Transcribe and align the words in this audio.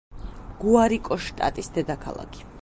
გუარიკოს 0.63 1.21
შტატის 1.27 1.71
დედაქალაქი. 1.77 2.49